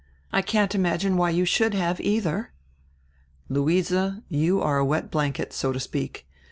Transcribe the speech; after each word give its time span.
I 0.31 0.41
can't 0.41 0.73
imagine 0.73 1.15
why 1.15 1.29
you 1.29 1.45
should 1.45 1.75
have, 1.75 2.01
either." 2.01 2.53
"Luise, 3.49 3.93
you 4.29 4.59
are 4.59 4.79
a 4.79 4.83
wet 4.85 5.11
blanket, 5.11 5.53
so 5.53 5.71
to 5.71 5.79
speak. 5.79 6.25